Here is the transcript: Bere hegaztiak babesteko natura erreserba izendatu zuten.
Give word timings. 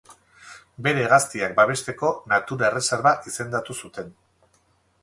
Bere 0.87 1.03
hegaztiak 1.07 1.53
babesteko 1.59 2.11
natura 2.35 2.71
erreserba 2.71 3.13
izendatu 3.35 3.79
zuten. 3.83 4.15